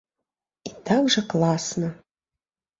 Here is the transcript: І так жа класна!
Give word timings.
І 0.69 0.71
так 0.87 1.13
жа 1.17 1.25
класна! 1.35 1.95